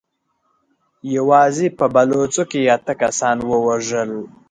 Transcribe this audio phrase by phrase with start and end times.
[1.15, 4.11] يواځې په بلوڅو کې يې اته سوه کسان ووژل.